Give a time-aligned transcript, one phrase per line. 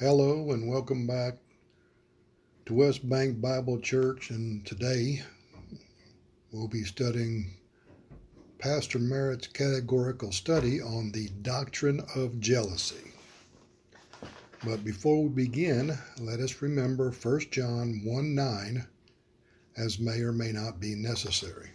[0.00, 1.34] Hello and welcome back
[2.64, 4.30] to West Bank Bible Church.
[4.30, 5.22] And today
[6.50, 7.50] we'll be studying
[8.58, 13.12] Pastor Merritt's categorical study on the doctrine of jealousy.
[14.64, 18.86] But before we begin, let us remember 1 John 1 9,
[19.76, 21.72] as may or may not be necessary.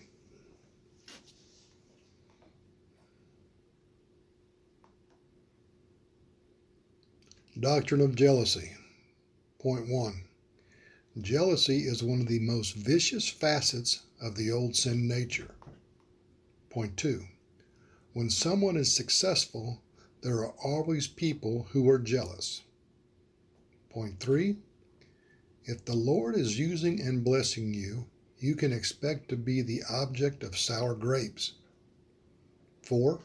[7.58, 8.74] Doctrine of jealousy.
[9.59, 10.26] Point one
[11.22, 15.55] Jealousy is one of the most vicious facets of the old sin nature.
[16.70, 17.23] Point two
[18.12, 19.82] When someone is successful,
[20.20, 22.62] there are always people who are jealous.
[23.90, 24.58] Point three
[25.63, 28.05] If the Lord is using and blessing you,
[28.38, 31.54] you can expect to be the object of sour grapes.
[32.82, 33.22] Four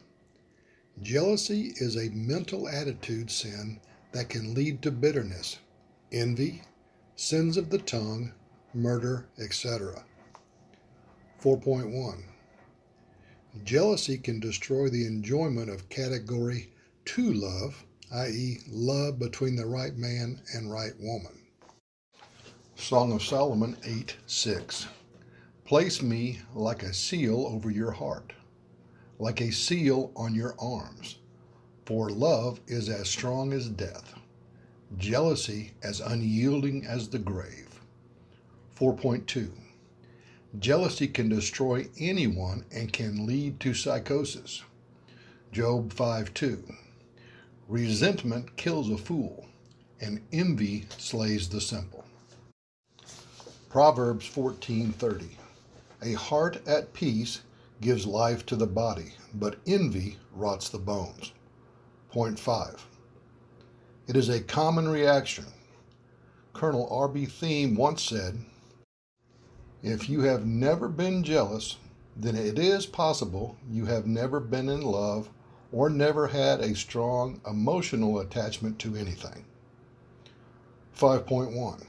[1.02, 3.80] Jealousy is a mental attitude sin
[4.12, 5.58] that can lead to bitterness,
[6.10, 6.62] envy,
[7.16, 8.32] sins of the tongue,
[8.74, 10.04] murder, etc.
[11.42, 12.24] 4.1
[13.64, 16.72] Jealousy can destroy the enjoyment of category
[17.04, 21.46] 2 love, i.e., love between the right man and right woman.
[22.74, 24.86] Song of Solomon 8 6
[25.64, 28.32] Place me like a seal over your heart,
[29.18, 31.19] like a seal on your arms
[31.90, 34.14] for love is as strong as death,
[34.96, 37.80] jealousy as unyielding as the grave.
[38.78, 39.50] 4.2
[40.60, 44.62] Jealousy can destroy anyone and can lead to psychosis.
[45.50, 46.76] Job 5:2.
[47.66, 49.46] Resentment kills a fool,
[50.00, 52.04] and envy slays the simple.
[53.68, 55.30] Proverbs 14:30.
[56.02, 57.40] A heart at peace
[57.80, 61.32] gives life to the body, but envy rots the bones.
[62.10, 62.86] Point 5.
[64.08, 65.44] It is a common reaction.
[66.52, 67.26] Colonel R.B.
[67.26, 68.36] Thieme once said,
[69.84, 71.76] If you have never been jealous,
[72.16, 75.30] then it is possible you have never been in love
[75.70, 79.44] or never had a strong emotional attachment to anything.
[80.98, 81.86] 5.1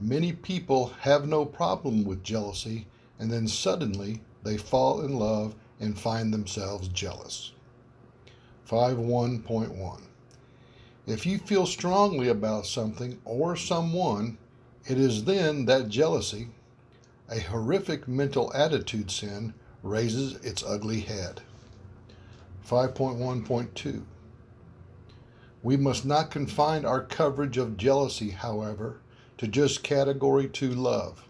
[0.00, 2.86] Many people have no problem with jealousy,
[3.18, 7.52] and then suddenly they fall in love and find themselves jealous.
[8.68, 10.00] 51.1.
[11.06, 14.38] If you feel strongly about something or someone,
[14.88, 16.48] it is then that jealousy,
[17.30, 19.54] a horrific mental attitude sin,
[19.84, 21.42] raises its ugly head.
[22.68, 24.02] 5.1.2.
[25.62, 28.98] We must not confine our coverage of jealousy, however,
[29.38, 31.22] to just category 2 love.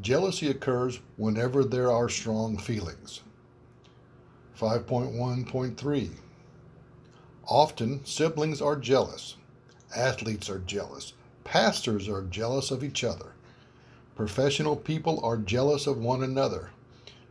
[0.00, 3.22] Jealousy occurs whenever there are strong feelings.
[4.58, 6.10] 5.1.3
[7.52, 9.36] Often, siblings are jealous,
[9.94, 11.12] athletes are jealous,
[11.44, 13.34] pastors are jealous of each other,
[14.16, 16.70] professional people are jealous of one another,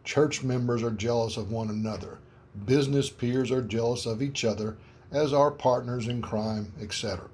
[0.03, 2.19] church members are jealous of one another,
[2.67, 4.77] business peers are jealous of each other
[5.09, 7.27] as are partners in crime, etc.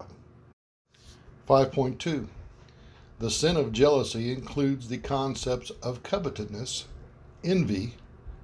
[1.46, 2.28] 5.2
[3.20, 6.86] The sin of jealousy includes the concepts of covetousness,
[7.44, 7.96] envy,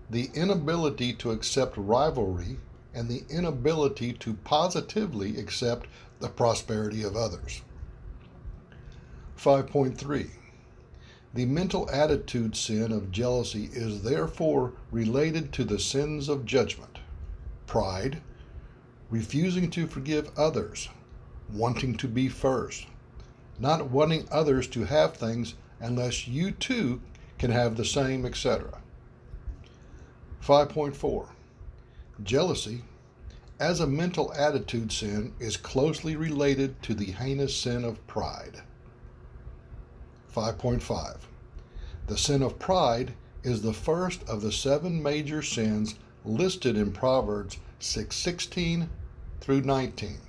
[0.09, 2.57] the inability to accept rivalry,
[2.93, 5.87] and the inability to positively accept
[6.19, 7.61] the prosperity of others.
[9.37, 10.29] 5.3
[11.33, 16.99] The mental attitude sin of jealousy is therefore related to the sins of judgment,
[17.65, 18.21] pride,
[19.09, 20.89] refusing to forgive others,
[21.51, 22.85] wanting to be first,
[23.59, 27.01] not wanting others to have things unless you too
[27.37, 28.79] can have the same, etc.
[30.41, 31.32] 5.4
[32.21, 32.83] Jealousy,
[33.59, 38.61] as a mental attitude sin, is closely related to the heinous sin of pride.
[40.35, 41.17] 5.5
[42.05, 43.13] The sin of pride
[43.43, 48.89] is the first of the seven major sins listed in Proverbs 6:16
[49.41, 50.19] through 19.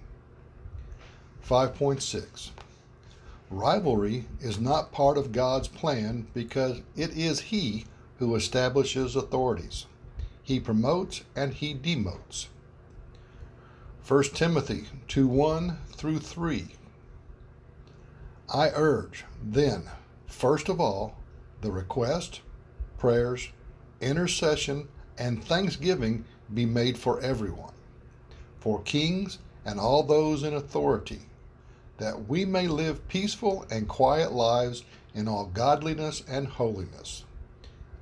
[1.47, 2.51] 5.6
[3.51, 7.85] Rivalry is not part of God's plan because it is He
[8.19, 9.87] who establishes authorities.
[10.45, 12.49] He promotes and he demotes.
[14.07, 16.67] 1 Timothy 2 1 through 3.
[18.53, 19.85] I urge, then,
[20.27, 21.17] first of all,
[21.63, 22.43] the request,
[22.99, 23.49] prayers,
[24.03, 27.73] intercession, and thanksgiving be made for everyone,
[28.61, 31.23] for kings and all those in authority,
[31.97, 37.25] that we may live peaceful and quiet lives in all godliness and holiness.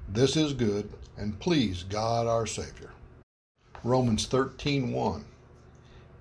[0.08, 2.90] This is good and please God our Savior.
[3.84, 5.24] Romans 13:1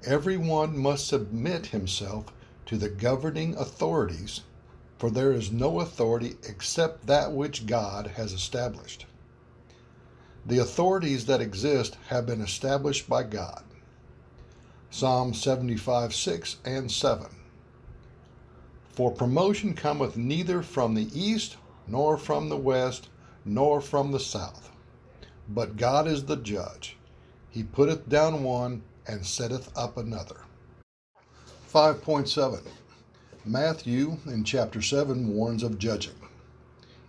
[0.04, 2.26] Everyone must submit himself
[2.66, 4.42] to the governing authorities,
[4.98, 9.06] for there is no authority except that which God has established.
[10.46, 13.64] The authorities that exist have been established by God.
[14.90, 17.28] Psalm 75 6 and 7.
[18.90, 23.08] For promotion cometh neither from the east, nor from the west,
[23.46, 24.72] nor from the south.
[25.54, 26.96] But God is the judge.
[27.50, 30.38] He putteth down one and setteth up another.
[31.70, 32.62] 5.7
[33.44, 36.16] Matthew in chapter 7 warns of judging.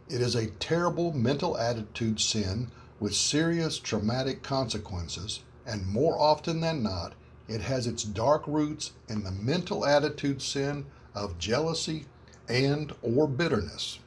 [0.08, 6.82] It is a terrible mental attitude sin with serious traumatic consequences, and more often than
[6.82, 7.14] not,
[7.46, 12.06] it has its dark roots in the mental attitude sin of jealousy
[12.48, 14.00] and or bitterness.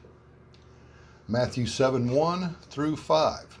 [1.26, 3.60] Matthew 7 1 through 5.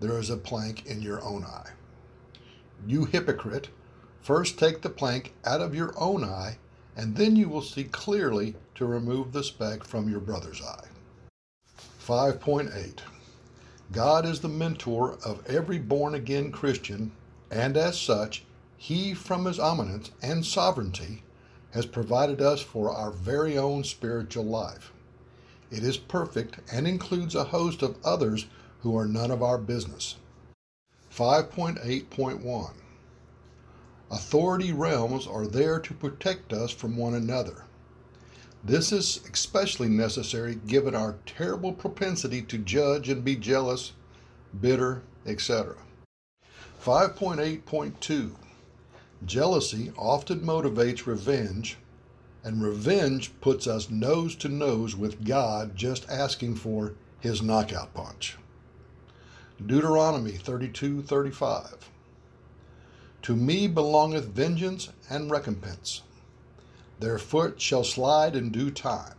[0.00, 1.70] there is a plank in your own eye?
[2.86, 3.68] You hypocrite,
[4.22, 6.58] first take the plank out of your own eye,
[6.96, 10.88] and then you will see clearly to remove the speck from your brother's eye.
[12.00, 12.98] 5.8
[13.92, 17.12] God is the mentor of every born again Christian,
[17.50, 18.44] and as such,
[18.76, 21.22] He, from His omniscience and sovereignty,
[21.72, 24.92] has provided us for our very own spiritual life.
[25.70, 28.46] It is perfect and includes a host of others
[28.82, 30.16] who are none of our business.
[31.14, 32.72] 5.8.1
[34.10, 37.64] Authority realms are there to protect us from one another.
[38.64, 43.92] This is especially necessary given our terrible propensity to judge and be jealous,
[44.60, 45.76] bitter, etc.
[46.84, 48.34] 5.8.2
[49.24, 51.76] Jealousy often motivates revenge,
[52.42, 58.38] and revenge puts us nose to nose with God just asking for his knockout punch.
[59.66, 61.74] Deuteronomy 32:35
[63.20, 66.00] To me belongeth vengeance and recompense.
[66.98, 69.18] Their foot shall slide in due time,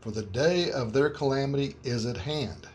[0.00, 2.66] for the day of their calamity is at hand,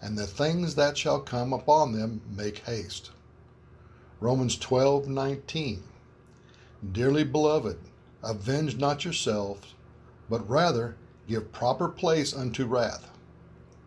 [0.00, 3.10] and the things that shall come upon them make haste.
[4.20, 5.82] Romans 12:19
[6.92, 7.80] Dearly beloved,
[8.22, 9.74] avenge not yourselves,
[10.30, 10.94] but rather
[11.26, 13.10] give proper place unto wrath.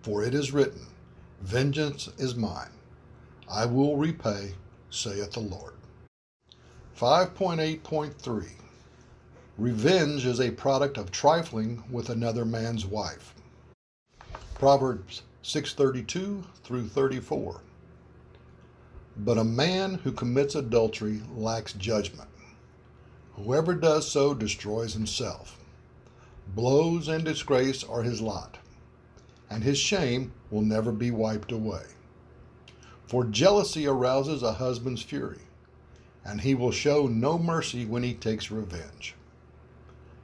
[0.01, 0.88] For it is written,
[1.41, 2.69] Vengeance is mine,
[3.49, 4.53] I will repay,
[4.91, 5.73] saith the Lord.
[6.95, 8.51] 5.8.3
[9.57, 13.33] Revenge is a product of trifling with another man's wife.
[14.53, 17.61] Proverbs 6:32 through 34.
[19.17, 22.29] But a man who commits adultery lacks judgment.
[23.33, 25.59] Whoever does so destroys himself.
[26.55, 28.59] Blows and disgrace are his lot,
[29.51, 31.83] and his shame will never be wiped away.
[33.06, 35.42] For jealousy arouses a husband's fury,
[36.24, 39.13] and he will show no mercy when he takes revenge.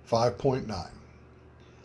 [0.10, 0.88] 5.9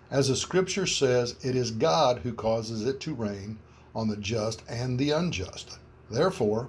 [0.09, 3.59] As the scripture says, it is God who causes it to rain
[3.93, 5.79] on the just and the unjust.
[6.09, 6.69] Therefore,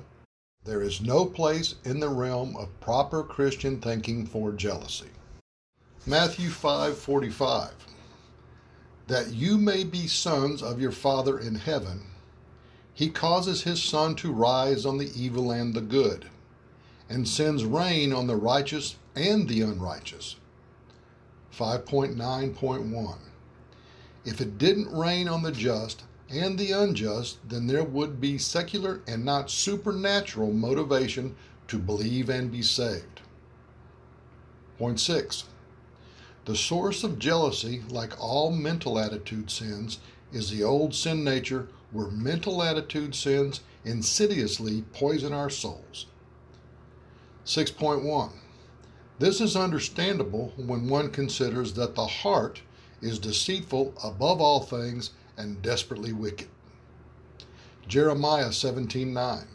[0.66, 5.12] there is no place in the realm of proper Christian thinking for jealousy.
[6.08, 7.72] Matthew 5:45
[9.08, 12.02] That you may be sons of your Father in heaven,
[12.94, 16.30] he causes his sun to rise on the evil and the good,
[17.10, 20.38] and sends rain on the righteous and the unrighteous.
[21.58, 23.18] 5.9.1
[24.26, 29.02] If it didn't rain on the just, and the unjust, then there would be secular
[29.08, 31.36] and not supernatural motivation
[31.68, 33.22] to believe and be saved.
[34.78, 35.46] Point six.
[36.46, 40.00] The source of jealousy, like all mental attitude sins,
[40.34, 46.08] is the old sin nature where mental attitude sins insidiously poison our souls.
[47.46, 48.32] 6.1.
[49.20, 52.62] This is understandable when one considers that the heart
[53.02, 56.50] is deceitful above all things and desperately wicked.
[57.88, 59.48] Jeremiah 17:9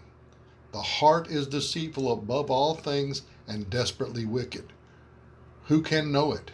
[0.73, 4.73] The heart is deceitful above all things and desperately wicked.
[5.64, 6.50] Who can know it?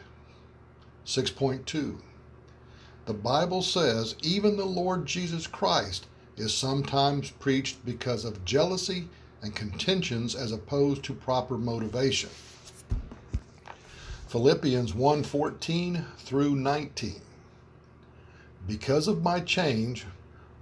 [1.07, 1.99] 6.2
[3.05, 6.07] The Bible says even the Lord Jesus Christ
[6.39, 9.09] is sometimes preached because of jealousy
[9.43, 12.31] and contentions as opposed to proper motivation.
[14.29, 17.21] Philippians 1:14 through 19.
[18.67, 20.07] Because of my change,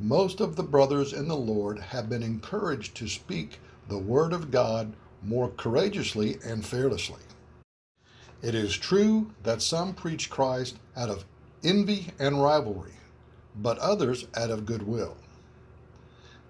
[0.00, 4.50] most of the brothers in the Lord have been encouraged to speak the word of
[4.50, 7.22] God more courageously and fearlessly.
[8.42, 11.24] It is true that some preach Christ out of
[11.62, 12.94] envy and rivalry,
[13.54, 15.16] but others out of goodwill.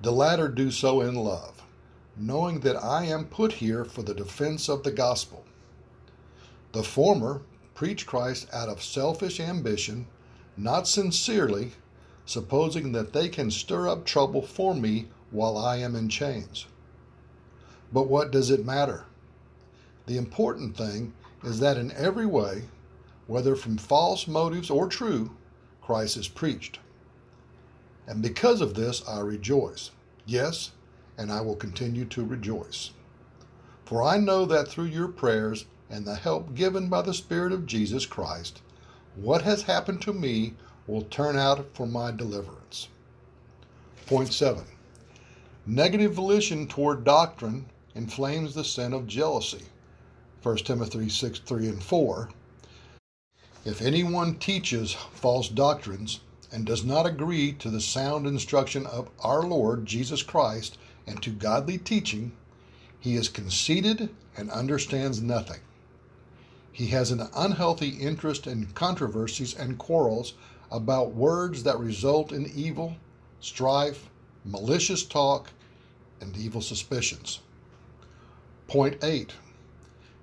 [0.00, 1.62] The latter do so in love,
[2.16, 5.44] knowing that I am put here for the defense of the gospel.
[6.72, 7.42] The former
[7.75, 10.06] preach Christ out of selfish ambition,
[10.56, 11.72] not sincerely,
[12.25, 16.66] supposing that they can stir up trouble for me while I am in chains.
[17.92, 19.04] But what does it matter?
[20.06, 22.62] The important thing is that in every way,
[23.26, 25.30] whether from false motives or true,
[25.80, 26.78] Christ is preached.
[28.06, 29.90] And because of this, I rejoice.
[30.26, 30.72] Yes,
[31.16, 32.90] and I will continue to rejoice.
[33.84, 37.66] For I know that through your prayers and the help given by the Spirit of
[37.66, 38.62] Jesus Christ,
[39.16, 40.54] what has happened to me
[40.87, 42.88] will turn out for my deliverance.
[44.06, 44.64] Point 7.
[45.66, 49.62] Negative volition toward doctrine inflames the sin of jealousy.
[50.42, 52.28] 1 Timothy 6 3 and 4.
[53.64, 56.18] If anyone teaches false doctrines
[56.50, 61.30] and does not agree to the sound instruction of our Lord Jesus Christ and to
[61.30, 62.32] godly teaching,
[62.99, 65.61] he is conceited and understands nothing.
[66.72, 70.34] He has an unhealthy interest in controversies and quarrels
[70.72, 72.96] about words that result in evil,
[73.38, 74.08] strife,
[74.44, 75.50] malicious talk,
[76.20, 77.38] and evil suspicions.
[78.66, 79.34] Point 8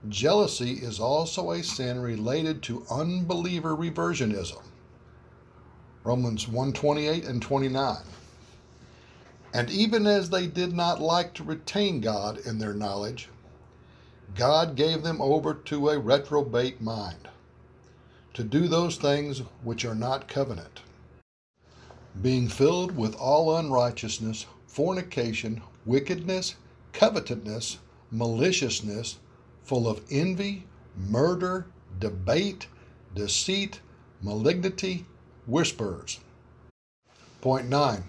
[0.07, 4.61] Jealousy is also a sin related to unbeliever reversionism.
[6.05, 7.97] Romans 128 and 29.
[9.53, 13.27] And even as they did not like to retain God in their knowledge,
[14.35, 17.27] God gave them over to a reprobate mind,
[18.35, 20.81] to do those things which are not covenant,
[22.21, 26.55] being filled with all unrighteousness, fornication, wickedness,
[26.93, 27.79] covetousness,
[28.11, 29.17] maliciousness,
[29.69, 30.65] full of envy,
[30.97, 31.67] murder,
[31.99, 32.65] debate,
[33.13, 33.79] deceit,
[34.19, 35.05] malignity,
[35.45, 36.19] whispers.
[37.39, 38.03] Point 9.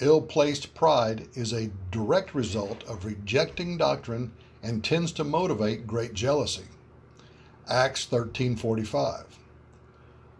[0.00, 6.14] Ill placed pride is a direct result of rejecting doctrine and tends to motivate great
[6.14, 6.64] jealousy.
[7.68, 9.38] Acts 13:45.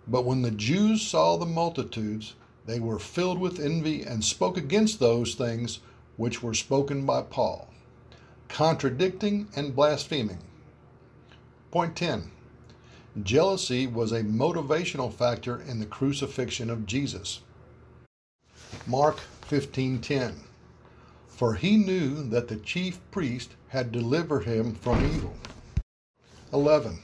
[0.09, 4.99] But when the Jews saw the multitudes, they were filled with envy and spoke against
[4.99, 5.79] those things
[6.17, 7.69] which were spoken by Paul
[8.49, 10.39] contradicting and blaspheming.
[11.71, 12.31] Point 10
[13.23, 17.41] Jealousy was a motivational factor in the crucifixion of Jesus.
[18.87, 20.45] Mark 15:10
[21.29, 25.35] For he knew that the chief priest had delivered him from evil.
[26.53, 27.01] 11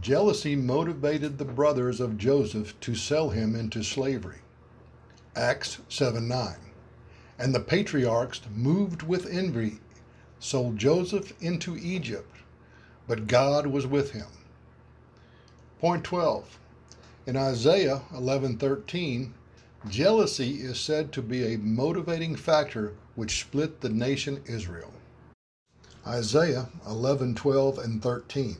[0.00, 4.38] Jealousy motivated the brothers of Joseph to sell him into slavery.
[5.34, 6.56] Acts 7 9.
[7.38, 9.80] And the patriarchs, moved with envy,
[10.40, 12.38] sold Joseph into Egypt,
[13.06, 14.26] but God was with him.
[15.78, 16.58] Point 12.
[17.26, 19.34] In Isaiah 11:13,
[19.88, 24.94] jealousy is said to be a motivating factor which split the nation Israel.
[26.06, 28.56] Isaiah 11:12 and 13.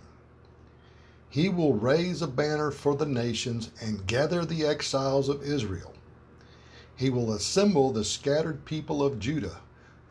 [1.31, 5.95] He will raise a banner for the nations and gather the exiles of Israel.
[6.95, 9.61] He will assemble the scattered people of Judah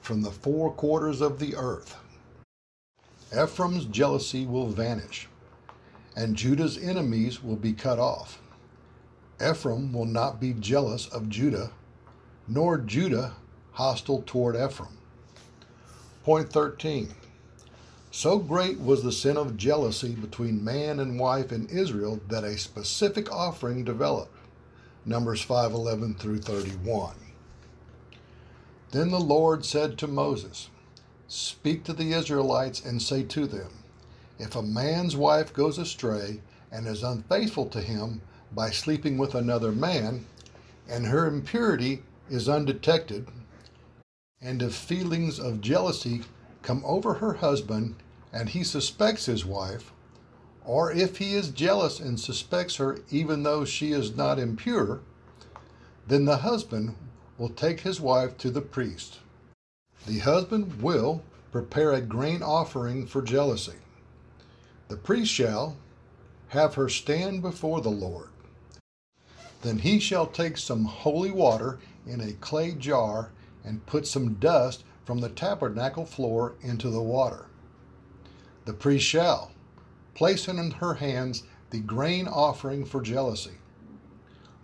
[0.01, 1.96] from the four quarters of the earth.
[3.32, 5.27] Ephraim's jealousy will vanish,
[6.15, 8.41] and Judah's enemies will be cut off.
[9.39, 11.72] Ephraim will not be jealous of Judah,
[12.48, 13.34] nor Judah
[13.74, 14.98] hostile toward Ephraim.
[16.24, 17.13] Point 13.
[18.12, 22.58] So great was the sin of jealousy between man and wife in Israel that a
[22.58, 24.36] specific offering developed.
[25.06, 27.15] Numbers 5:11 through 31.
[28.91, 30.69] Then the Lord said to Moses,
[31.27, 33.69] Speak to the Israelites and say to them,
[34.39, 36.41] If a man's wife goes astray
[36.72, 40.25] and is unfaithful to him by sleeping with another man,
[40.88, 43.27] and her impurity is undetected,
[44.41, 46.24] and if feelings of jealousy
[46.63, 47.96] come over her husband
[48.34, 49.91] and he suspects his wife,
[50.65, 55.01] or if he is jealous and suspects her even though she is not impure,
[56.08, 56.96] then the husband
[57.39, 59.17] will take his wife to the priest.
[60.05, 63.77] The husband will prepare a grain offering for jealousy.
[64.89, 65.77] The priest shall
[66.50, 68.29] have her stand before the Lord.
[69.62, 73.31] Then he shall take some holy water in a clay jar
[73.63, 77.48] and put some dust from the tabernacle floor into the water.
[78.65, 79.51] The priest shall
[80.13, 83.58] placing in her hands the grain offering for jealousy,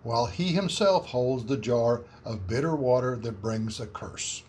[0.02, 4.42] while he himself holds the jar of bitter water that brings a curse.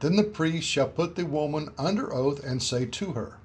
[0.00, 3.36] Then the priest shall put the woman under oath and say to her,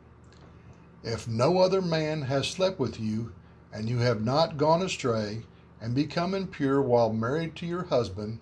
[1.04, 3.34] If no other man has slept with you,
[3.72, 5.44] and you have not gone astray
[5.82, 8.40] and become impure while married to your husband,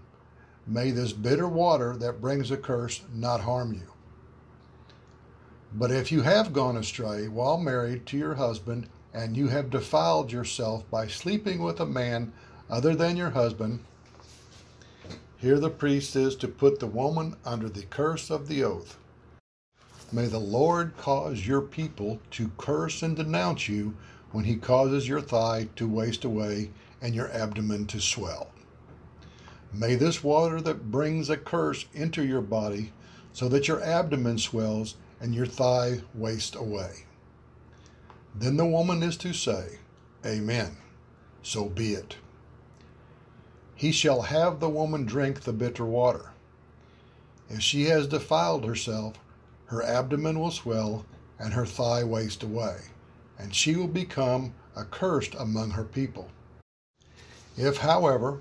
[0.65, 3.91] may this bitter water that brings a curse not harm you.
[5.73, 10.31] But if you have gone astray while married to your husband, and you have defiled
[10.31, 12.31] yourself by sleeping with a man
[12.69, 13.79] other than your husband,
[15.45, 18.97] here the priest is to put the woman under the curse of the oath.
[20.11, 23.95] May the Lord cause your people to curse and denounce you
[24.31, 28.49] when he causes your thigh to waste away and your abdomen to swell.
[29.71, 32.91] May this water that brings a curse enter your body
[33.31, 37.05] so that your abdomen swells and your thigh waste away.
[38.33, 39.77] Then the woman is to say,
[40.25, 40.77] Amen.
[41.43, 42.15] So be it.
[43.75, 46.31] He shall have the woman drink the bitter water.
[47.49, 49.15] If she has defiled herself,
[49.65, 51.05] her abdomen will swell
[51.37, 52.77] and her thigh waste away,
[53.37, 56.29] and she will become accursed among her people.
[57.57, 58.39] If, however,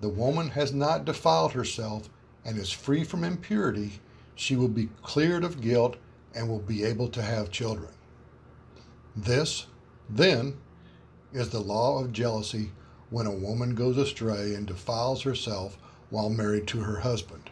[0.00, 2.08] the woman has not defiled herself
[2.44, 4.00] and is free from impurity,
[4.34, 5.96] she will be cleared of guilt
[6.34, 7.92] and will be able to have children.
[9.14, 9.66] This,
[10.08, 10.58] then,
[11.32, 12.72] is the law of jealousy
[13.10, 15.78] when a woman goes astray and defiles herself
[16.10, 17.50] while married to her husband,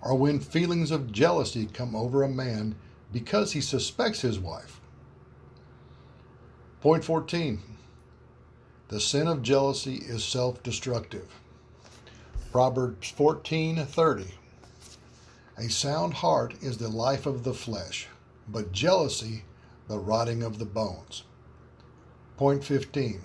[0.00, 2.74] or when feelings of jealousy come over a man
[3.12, 4.80] because he suspects his wife.
[6.80, 7.60] Point 14
[8.88, 11.28] The sin of jealousy is self destructive.
[12.52, 14.32] Proverbs 14:30
[15.58, 18.08] A sound heart is the life of the flesh,
[18.48, 19.44] but jealousy
[19.88, 21.24] the rotting of the bones.
[22.36, 23.22] Point 15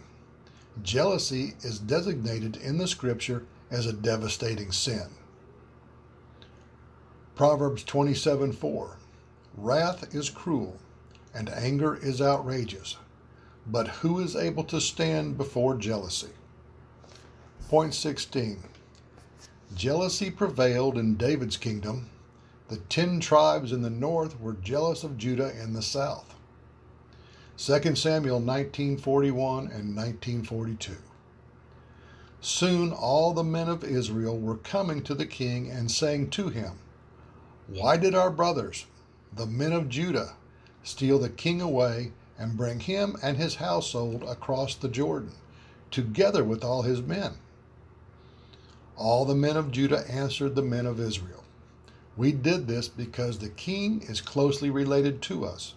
[0.84, 5.08] Jealousy is designated in the scripture as a devastating sin.
[7.36, 8.98] Proverbs 27 4
[9.58, 10.78] Wrath is cruel,
[11.34, 12.98] and anger is outrageous,
[13.68, 16.30] but who is able to stand before jealousy?
[17.68, 18.64] Point 16
[19.76, 22.10] Jealousy prevailed in David's kingdom.
[22.70, 26.36] The ten tribes in the north were jealous of Judah in the south.
[27.62, 30.94] 2 Samuel 1941 and 1942.
[32.40, 36.80] Soon all the men of Israel were coming to the king and saying to him,
[37.68, 38.86] Why did our brothers,
[39.36, 40.36] the men of Judah,
[40.84, 45.34] steal the king away and bring him and his household across the Jordan,
[45.92, 47.34] together with all his men?
[48.96, 51.44] All the men of Judah answered the men of Israel,
[52.16, 55.74] We did this because the king is closely related to us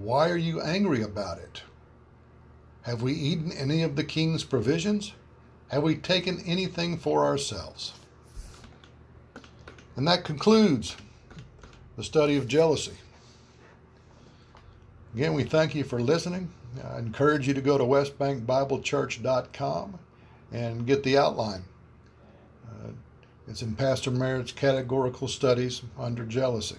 [0.00, 1.62] why are you angry about it?
[2.82, 5.12] Have we eaten any of the king's provisions?
[5.68, 7.92] Have we taken anything for ourselves?
[9.96, 10.96] And that concludes
[11.96, 12.94] the study of jealousy.
[15.14, 16.50] Again, we thank you for listening.
[16.82, 19.98] I encourage you to go to westbankbiblechurch.com
[20.52, 21.64] and get the outline.
[22.66, 22.92] Uh,
[23.46, 26.78] it's in Pastor Merritt's categorical studies under jealousy.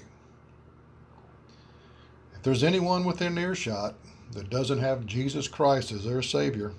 [2.42, 3.94] If there's anyone within earshot
[4.32, 6.72] that doesn't have Jesus Christ as their Savior,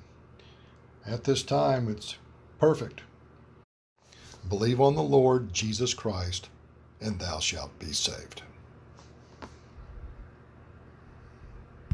[1.07, 2.17] at this time it's
[2.59, 3.03] perfect.
[4.49, 6.49] Believe on the Lord Jesus Christ,
[7.01, 8.43] and thou shalt be saved.